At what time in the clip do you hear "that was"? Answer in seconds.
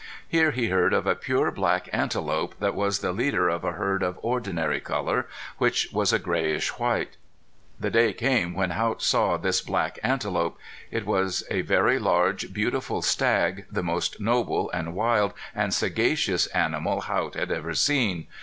2.59-3.01